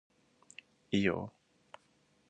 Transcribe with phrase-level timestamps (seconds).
[0.89, 1.77] いいよー